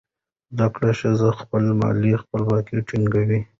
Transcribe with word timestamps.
زده 0.55 0.67
کړه 0.75 0.91
ښځه 0.99 1.29
خپله 1.39 1.71
مالي 1.79 2.13
خپلواکي 2.23 2.77
ټینګوي. 2.87 3.39